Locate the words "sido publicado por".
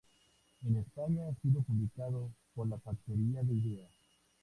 1.43-2.67